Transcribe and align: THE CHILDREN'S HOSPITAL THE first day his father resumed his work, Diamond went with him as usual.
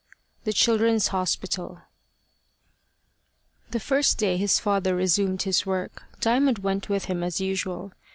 THE 0.45 0.51
CHILDREN'S 0.53 1.09
HOSPITAL 1.09 1.83
THE 3.69 3.79
first 3.79 4.17
day 4.17 4.35
his 4.37 4.57
father 4.59 4.95
resumed 4.95 5.43
his 5.43 5.63
work, 5.67 6.05
Diamond 6.19 6.57
went 6.57 6.89
with 6.89 7.05
him 7.05 7.21
as 7.21 7.39
usual. 7.39 7.91